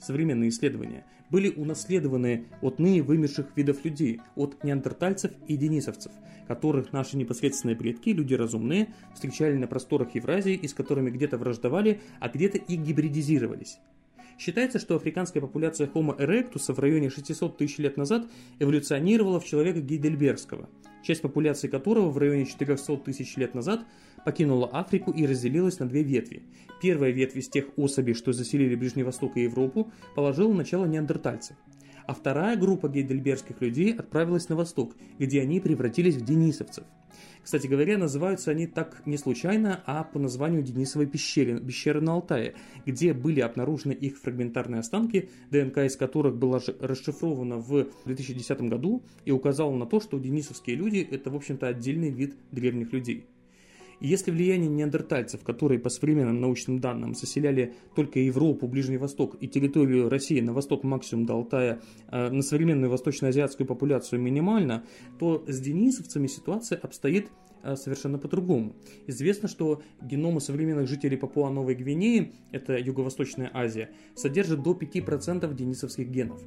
современные 0.00 0.50
исследования, 0.50 1.04
были 1.30 1.50
унаследованы 1.50 2.46
от 2.60 2.78
ныне 2.78 3.02
вымерших 3.02 3.56
видов 3.56 3.84
людей, 3.84 4.20
от 4.36 4.62
неандертальцев 4.64 5.32
и 5.46 5.56
денисовцев, 5.56 6.12
которых 6.46 6.92
наши 6.92 7.16
непосредственные 7.16 7.76
предки, 7.76 8.10
люди 8.10 8.34
разумные, 8.34 8.94
встречали 9.14 9.56
на 9.56 9.66
просторах 9.66 10.14
Евразии 10.14 10.54
и 10.54 10.68
с 10.68 10.74
которыми 10.74 11.10
где-то 11.10 11.38
враждовали, 11.38 12.00
а 12.20 12.28
где-то 12.28 12.58
и 12.58 12.76
гибридизировались. 12.76 13.78
Считается, 14.38 14.78
что 14.78 14.96
африканская 14.96 15.40
популяция 15.40 15.86
Homo 15.86 16.18
erectus 16.18 16.72
в 16.72 16.78
районе 16.78 17.10
600 17.10 17.56
тысяч 17.56 17.78
лет 17.78 17.96
назад 17.96 18.26
эволюционировала 18.58 19.40
в 19.40 19.44
человека 19.44 19.80
Гейдельбергского, 19.80 20.68
часть 21.02 21.22
популяции 21.22 21.68
которого 21.68 22.10
в 22.10 22.18
районе 22.18 22.46
400 22.46 22.96
тысяч 22.98 23.36
лет 23.36 23.54
назад 23.54 23.84
покинула 24.24 24.68
Африку 24.68 25.10
и 25.12 25.26
разделилась 25.26 25.78
на 25.78 25.88
две 25.88 26.02
ветви. 26.02 26.42
Первая 26.80 27.10
ветвь 27.10 27.36
из 27.36 27.48
тех 27.48 27.66
особей, 27.76 28.14
что 28.14 28.32
заселили 28.32 28.74
Ближний 28.74 29.02
Восток 29.02 29.36
и 29.36 29.42
Европу, 29.42 29.92
положила 30.14 30.52
начало 30.52 30.86
неандертальцам. 30.86 31.56
А 32.06 32.14
вторая 32.14 32.56
группа 32.56 32.88
гейдельбергских 32.88 33.60
людей 33.60 33.94
отправилась 33.94 34.48
на 34.48 34.56
восток, 34.56 34.96
где 35.18 35.40
они 35.40 35.60
превратились 35.60 36.16
в 36.16 36.24
денисовцев. 36.24 36.84
Кстати 37.42 37.66
говоря, 37.66 37.98
называются 37.98 38.52
они 38.52 38.66
так 38.66 39.02
не 39.04 39.16
случайно, 39.16 39.82
а 39.84 40.04
по 40.04 40.18
названию 40.18 40.62
Денисовой 40.62 41.06
пещеры, 41.06 41.60
пещеры 41.60 42.00
на 42.00 42.12
Алтае, 42.12 42.54
где 42.86 43.12
были 43.12 43.40
обнаружены 43.40 43.92
их 43.92 44.18
фрагментарные 44.18 44.80
останки, 44.80 45.28
ДНК 45.50 45.78
из 45.78 45.96
которых 45.96 46.36
была 46.36 46.60
расшифрована 46.80 47.56
в 47.56 47.88
2010 48.04 48.62
году 48.62 49.02
и 49.24 49.32
указала 49.32 49.74
на 49.74 49.86
то, 49.86 50.00
что 50.00 50.18
денисовские 50.18 50.76
люди– 50.76 51.06
это, 51.10 51.30
в 51.30 51.36
общем-то, 51.36 51.66
отдельный 51.66 52.10
вид 52.10 52.36
древних 52.52 52.92
людей. 52.92 53.26
И 54.02 54.08
если 54.08 54.32
влияние 54.32 54.68
неандертальцев, 54.68 55.44
которые 55.44 55.78
по 55.78 55.88
современным 55.88 56.40
научным 56.40 56.80
данным 56.80 57.14
заселяли 57.14 57.74
только 57.94 58.18
Европу, 58.18 58.66
Ближний 58.66 58.96
Восток 58.96 59.36
и 59.40 59.46
территорию 59.46 60.08
России 60.08 60.40
на 60.40 60.52
восток 60.52 60.82
максимум 60.82 61.24
до 61.24 61.34
Алтая, 61.34 61.80
э, 62.10 62.28
на 62.28 62.42
современную 62.42 62.90
восточноазиатскую 62.90 63.64
популяцию 63.64 64.20
минимально, 64.20 64.84
то 65.20 65.44
с 65.46 65.60
денисовцами 65.60 66.26
ситуация 66.26 66.78
обстоит 66.78 67.28
совершенно 67.76 68.18
по-другому. 68.18 68.74
Известно, 69.06 69.48
что 69.48 69.82
геномы 70.00 70.40
современных 70.40 70.88
жителей 70.88 71.16
Папуа-Новой 71.16 71.74
Гвинеи, 71.74 72.32
это 72.50 72.76
Юго-Восточная 72.78 73.50
Азия, 73.52 73.90
содержат 74.14 74.62
до 74.62 74.72
5% 74.72 75.52
денисовских 75.54 76.08
генов. 76.08 76.40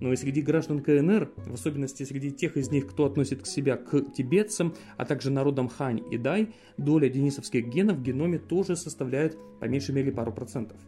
Но 0.00 0.12
и 0.12 0.16
среди 0.16 0.42
граждан 0.42 0.80
КНР, 0.80 1.32
в 1.36 1.54
особенности 1.54 2.02
среди 2.02 2.30
тех 2.30 2.56
из 2.56 2.70
них, 2.70 2.86
кто 2.86 3.06
относит 3.06 3.42
к 3.42 3.46
себя 3.46 3.76
к 3.76 4.12
тибетцам, 4.12 4.74
а 4.96 5.04
также 5.04 5.30
народам 5.30 5.68
Хань 5.68 6.02
и 6.10 6.18
Дай, 6.18 6.52
доля 6.76 7.08
денисовских 7.08 7.68
генов 7.68 7.98
в 7.98 8.02
геноме 8.02 8.38
тоже 8.38 8.76
составляет 8.76 9.38
по 9.60 9.64
меньшей 9.64 9.94
мере 9.94 10.12
пару 10.12 10.32
процентов. 10.32 10.78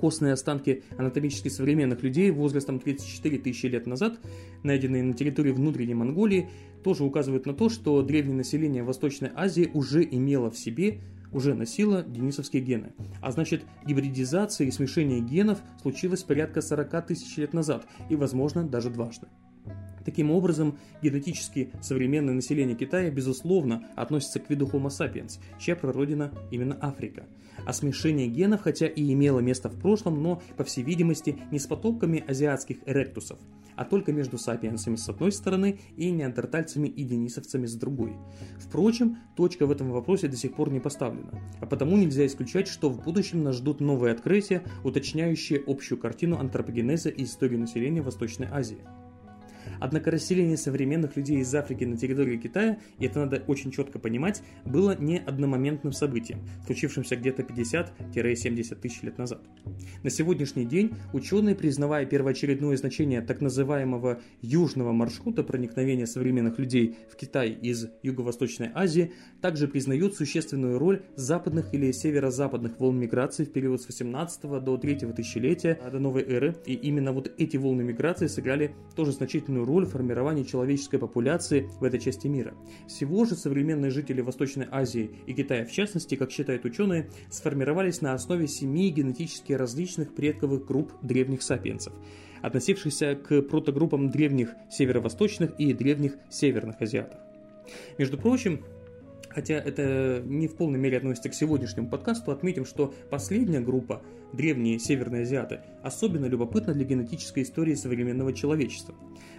Костные 0.00 0.32
останки 0.32 0.82
анатомически 0.98 1.48
современных 1.48 2.02
людей 2.02 2.30
возрастом 2.30 2.78
34 2.78 3.38
тысячи 3.38 3.66
лет 3.66 3.86
назад, 3.86 4.18
найденные 4.62 5.02
на 5.02 5.14
территории 5.14 5.52
внутренней 5.52 5.94
Монголии, 5.94 6.48
тоже 6.82 7.04
указывают 7.04 7.46
на 7.46 7.54
то, 7.54 7.68
что 7.68 8.02
древнее 8.02 8.36
население 8.36 8.82
Восточной 8.82 9.30
Азии 9.34 9.70
уже 9.72 10.04
имело 10.04 10.50
в 10.50 10.58
себе 10.58 11.00
уже 11.34 11.54
носила 11.54 12.02
денисовские 12.02 12.62
гены. 12.62 12.92
А 13.20 13.32
значит, 13.32 13.64
гибридизация 13.84 14.68
и 14.68 14.70
смешение 14.70 15.20
генов 15.20 15.58
случилось 15.82 16.22
порядка 16.22 16.62
40 16.62 17.06
тысяч 17.06 17.36
лет 17.36 17.52
назад 17.52 17.86
и, 18.08 18.16
возможно, 18.16 18.62
даже 18.62 18.88
дважды. 18.88 19.26
Таким 20.04 20.30
образом, 20.30 20.78
генетически 21.02 21.70
современное 21.80 22.34
население 22.34 22.76
Китая, 22.76 23.10
безусловно, 23.10 23.88
относится 23.96 24.38
к 24.38 24.50
виду 24.50 24.66
Homo 24.66 24.88
sapiens, 24.88 25.38
чья 25.58 25.76
прародина 25.76 26.32
именно 26.50 26.76
Африка. 26.80 27.26
А 27.66 27.72
смешение 27.72 28.26
генов, 28.28 28.62
хотя 28.62 28.86
и 28.86 29.12
имело 29.12 29.40
место 29.40 29.68
в 29.68 29.78
прошлом, 29.78 30.22
но, 30.22 30.42
по 30.56 30.64
всей 30.64 30.82
видимости, 30.82 31.38
не 31.50 31.58
с 31.58 31.66
потомками 31.66 32.22
азиатских 32.26 32.78
эректусов, 32.84 33.38
а 33.76 33.84
только 33.84 34.12
между 34.12 34.38
сапиенсами 34.38 34.96
с 34.96 35.08
одной 35.08 35.32
стороны 35.32 35.78
и 35.96 36.10
неандертальцами 36.10 36.88
и 36.88 37.04
денисовцами 37.04 37.66
с 37.66 37.74
другой. 37.74 38.12
Впрочем, 38.58 39.18
точка 39.36 39.66
в 39.66 39.70
этом 39.70 39.90
вопросе 39.90 40.28
до 40.28 40.36
сих 40.36 40.54
пор 40.54 40.70
не 40.70 40.80
поставлена, 40.80 41.40
а 41.60 41.66
потому 41.66 41.96
нельзя 41.96 42.26
исключать, 42.26 42.68
что 42.68 42.90
в 42.90 43.02
будущем 43.02 43.42
нас 43.42 43.56
ждут 43.56 43.80
новые 43.80 44.12
открытия, 44.12 44.62
уточняющие 44.82 45.62
общую 45.66 45.98
картину 45.98 46.38
антропогенеза 46.38 47.08
и 47.08 47.24
истории 47.24 47.56
населения 47.56 48.02
Восточной 48.02 48.48
Азии. 48.50 48.78
Однако 49.80 50.10
расселение 50.10 50.56
современных 50.56 51.16
людей 51.16 51.38
из 51.38 51.54
Африки 51.54 51.84
на 51.84 51.96
территории 51.96 52.36
Китая, 52.36 52.78
и 52.98 53.06
это 53.06 53.20
надо 53.20 53.42
очень 53.46 53.70
четко 53.70 53.98
понимать, 53.98 54.42
было 54.64 54.96
не 54.98 55.18
одномоментным 55.18 55.92
событием, 55.92 56.40
случившимся 56.66 57.16
где-то 57.16 57.42
50-70 57.42 58.74
тысяч 58.76 59.02
лет 59.02 59.18
назад. 59.18 59.42
На 60.02 60.10
сегодняшний 60.10 60.64
день 60.64 60.94
ученые, 61.12 61.54
признавая 61.54 62.06
первоочередное 62.06 62.76
значение 62.76 63.20
так 63.20 63.40
называемого 63.40 64.20
южного 64.42 64.92
маршрута 64.92 65.42
проникновения 65.42 66.06
современных 66.06 66.58
людей 66.58 66.96
в 67.10 67.16
Китай 67.16 67.50
из 67.50 67.88
Юго-Восточной 68.02 68.70
Азии, 68.74 69.12
также 69.40 69.68
признают 69.68 70.14
существенную 70.14 70.78
роль 70.78 71.02
западных 71.16 71.72
или 71.74 71.92
северо-западных 71.92 72.78
волн 72.78 72.98
миграции 72.98 73.44
в 73.44 73.52
период 73.52 73.80
с 73.82 73.86
18 73.86 74.42
до 74.62 74.76
3 74.76 74.94
тысячелетия 75.14 75.78
до 75.90 75.98
новой 75.98 76.22
эры, 76.22 76.56
и 76.66 76.74
именно 76.74 77.12
вот 77.12 77.32
эти 77.38 77.56
волны 77.56 77.82
миграции 77.82 78.26
сыграли 78.26 78.74
тоже 78.96 79.12
значительную 79.12 79.63
роль 79.64 79.86
в 79.86 79.90
формировании 79.90 80.44
человеческой 80.44 80.98
популяции 80.98 81.68
в 81.80 81.84
этой 81.84 82.00
части 82.00 82.26
мира. 82.26 82.54
Всего 82.86 83.24
же 83.24 83.34
современные 83.34 83.90
жители 83.90 84.20
Восточной 84.20 84.66
Азии 84.70 85.10
и 85.26 85.34
Китая 85.34 85.64
в 85.64 85.72
частности, 85.72 86.14
как 86.14 86.30
считают 86.30 86.64
ученые, 86.64 87.10
сформировались 87.30 88.00
на 88.00 88.14
основе 88.14 88.46
семи 88.46 88.90
генетически 88.90 89.52
различных 89.52 90.14
предковых 90.14 90.66
групп 90.66 90.92
древних 91.02 91.42
сапиенсов 91.42 91.92
относившихся 92.44 93.16
к 93.16 93.40
протогруппам 93.40 94.10
древних 94.10 94.54
северо-восточных 94.70 95.58
и 95.58 95.72
древних 95.72 96.16
северных 96.28 96.78
азиатов. 96.82 97.18
Между 97.96 98.18
прочим, 98.18 98.62
хотя 99.30 99.54
это 99.54 100.22
не 100.26 100.46
в 100.46 100.54
полной 100.54 100.78
мере 100.78 100.98
относится 100.98 101.30
к 101.30 101.34
сегодняшнему 101.34 101.88
подкасту, 101.88 102.32
отметим, 102.32 102.66
что 102.66 102.92
последняя 103.08 103.60
группа, 103.60 104.02
древние 104.34 104.78
северные 104.78 105.22
азиаты, 105.22 105.60
особенно 105.82 106.26
любопытна 106.26 106.74
для 106.74 106.84
генетической 106.84 107.42
истории 107.42 107.74
современного 107.74 108.32
человечества, 108.32 108.94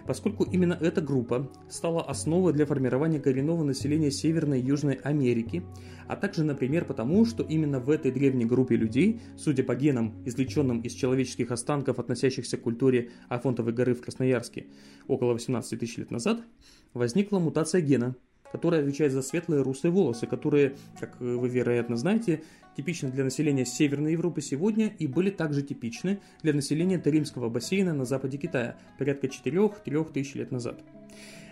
поскольку 0.06 0.44
именно 0.44 0.76
эта 0.80 1.00
группа 1.00 1.50
стала 1.68 2.02
основой 2.02 2.52
для 2.52 2.66
формирования 2.66 3.20
коренного 3.20 3.64
населения 3.64 4.10
Северной 4.10 4.60
и 4.60 4.64
Южной 4.64 4.94
Америки, 4.94 5.62
а 6.06 6.16
также, 6.16 6.44
например, 6.44 6.84
потому, 6.84 7.24
что 7.24 7.42
именно 7.42 7.80
в 7.80 7.90
этой 7.90 8.10
древней 8.10 8.44
группе 8.44 8.76
людей, 8.76 9.20
судя 9.36 9.64
по 9.64 9.74
генам, 9.74 10.14
извлеченным 10.24 10.80
из 10.80 10.92
человеческих 10.92 11.50
останков, 11.50 11.98
относящихся 11.98 12.56
к 12.56 12.62
культуре 12.62 13.10
Афонтовой 13.28 13.72
горы 13.72 13.94
в 13.94 14.02
Красноярске 14.02 14.66
около 15.06 15.32
18 15.32 15.78
тысяч 15.78 15.96
лет 15.98 16.10
назад, 16.10 16.40
возникла 16.94 17.38
мутация 17.38 17.80
гена– 17.80 18.16
которая 18.56 18.80
отвечает 18.80 19.12
за 19.12 19.20
светлые 19.20 19.60
русые 19.60 19.92
волосы, 19.92 20.26
которые, 20.26 20.76
как 20.98 21.20
вы, 21.20 21.46
вероятно, 21.46 21.98
знаете, 21.98 22.42
типичны 22.74 23.10
для 23.10 23.22
населения 23.22 23.66
Северной 23.66 24.12
Европы 24.12 24.40
сегодня 24.40 24.94
и 24.98 25.06
были 25.06 25.28
также 25.28 25.60
типичны 25.60 26.20
для 26.42 26.54
населения 26.54 26.96
Таримского 26.96 27.50
бассейна 27.50 27.92
на 27.92 28.06
западе 28.06 28.38
Китая 28.38 28.78
порядка 28.98 29.26
4-3 29.26 30.10
тысяч 30.10 30.36
лет 30.36 30.52
назад. 30.52 30.82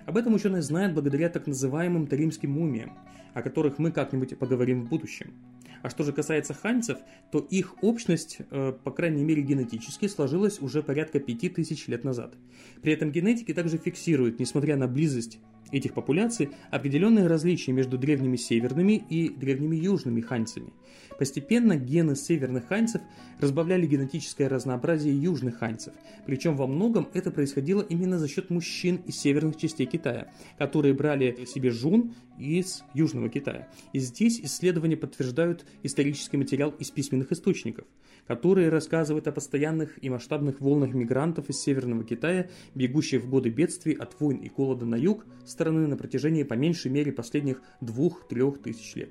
Об 0.06 0.16
этом 0.16 0.32
ученые 0.32 0.62
знают 0.62 0.94
благодаря 0.94 1.28
так 1.28 1.46
называемым 1.46 2.06
таримским 2.06 2.52
мумиям, 2.52 2.96
о 3.34 3.42
которых 3.42 3.78
мы 3.78 3.92
как-нибудь 3.92 4.38
поговорим 4.38 4.87
в 4.87 4.88
будущем. 4.88 5.34
А 5.82 5.90
что 5.90 6.04
же 6.04 6.14
касается 6.14 6.54
ханьцев, 6.54 6.96
то 7.30 7.40
их 7.40 7.75
общность, 7.82 8.38
э, 8.50 8.73
по 8.82 8.90
крайней 8.90 9.25
мере 9.25 9.42
генетически, 9.42 10.08
сложилась 10.08 10.58
уже 10.62 10.82
порядка 10.82 11.20
5000 11.20 11.88
лет 11.88 12.02
назад. 12.02 12.34
При 12.80 12.94
этом 12.94 13.12
генетики 13.12 13.52
также 13.52 13.76
фиксируют, 13.76 14.40
несмотря 14.40 14.78
на 14.78 14.88
близость 14.88 15.40
этих 15.73 15.94
популяций 15.94 16.50
определенные 16.71 17.26
различия 17.26 17.73
между 17.73 17.99
древними 17.99 18.37
северными 18.37 19.04
и 19.09 19.28
древними 19.28 19.76
южными 19.76 20.21
ханьцами. 20.21 20.73
Постепенно 21.18 21.76
гены 21.76 22.16
северных 22.16 22.66
ханьцев 22.66 23.00
разбавляли 23.38 23.87
генетическое 23.87 24.49
разнообразие 24.49 25.21
южных 25.21 25.59
ханьцев, 25.59 25.94
причем 26.26 26.56
во 26.56 26.66
многом 26.66 27.09
это 27.14 27.30
происходило 27.30 27.83
именно 27.83 28.18
за 28.18 28.28
счет 28.28 28.50
мужчин 28.50 28.97
из 29.06 29.18
северных 29.18 29.56
частей 29.56 29.87
Китая, 29.87 30.33
которые 30.59 30.94
брали 30.94 31.44
себе 31.47 31.71
жун 31.71 32.14
из 32.38 32.83
Южного 32.94 33.28
Китая. 33.28 33.68
И 33.92 34.00
здесь 34.00 34.40
исследования 34.40 34.97
подтверждают 34.97 35.64
исторический 35.83 36.37
материал 36.37 36.71
из 36.78 36.90
письменных 36.90 37.30
источников– 37.30 37.87
которые 38.26 38.68
рассказывают 38.68 39.26
о 39.28 39.33
постоянных 39.33 40.02
и 40.02 40.09
масштабных 40.09 40.61
волнах 40.61 40.94
мигрантов 40.94 41.49
из 41.50 41.61
Северного 41.61 42.04
Китая, 42.04 42.49
бегущих 42.75 43.23
в 43.23 43.28
годы 43.28 43.50
бедствий 43.50 43.94
от 43.94 44.18
войн 44.21 44.38
и 44.38 44.49
голода 44.49 44.87
на 44.87 44.97
юг 44.97 45.26
страны 45.54 45.87
на 45.87 45.96
протяжении 45.96 46.42
по 46.42 46.54
меньшей 46.54 46.90
мере 46.90 47.12
последних 47.12 47.62
двух-трех 47.80 48.61
тысяч 48.61 48.96
лет. 48.96 49.11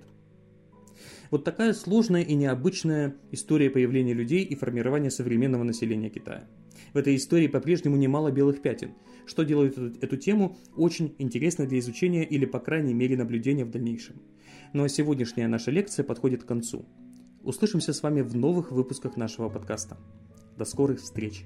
Вот 1.31 1.43
такая 1.43 1.73
сложная 1.73 2.21
и 2.21 2.35
необычная 2.35 3.15
история 3.31 3.69
появления 3.69 4.13
людей 4.13 4.43
и 4.43 4.55
формирования 4.55 5.09
современного 5.09 5.63
населения 5.63 6.09
Китая. 6.09 6.47
В 6.93 6.97
этой 6.97 7.15
истории 7.15 7.47
по-прежнему 7.47 7.95
немало 7.95 8.29
белых 8.29 8.62
пятен, 8.62 8.91
что 9.25 9.43
делает 9.43 9.77
эту 10.03 10.17
тему 10.17 10.57
очень 10.75 11.15
интересной 11.17 11.65
для 11.65 11.79
изучения 11.79 12.25
или, 12.25 12.45
по 12.45 12.60
крайней 12.60 12.93
мере, 12.93 13.17
наблюдения 13.17 13.65
в 13.65 13.71
дальнейшем. 13.71 14.21
Ну 14.73 14.84
а 14.84 14.89
сегодняшняя 14.89 15.47
наша 15.47 15.71
лекция 15.71 16.03
подходит 16.03 16.43
к 16.43 16.47
концу. 16.47 16.86
Услышимся 17.41 17.93
с 17.93 18.03
вами 18.03 18.21
в 18.21 18.36
новых 18.36 18.71
выпусках 18.71 19.17
нашего 19.17 19.49
подкаста. 19.49 19.97
До 20.58 20.65
скорых 20.65 20.99
встреч! 20.99 21.45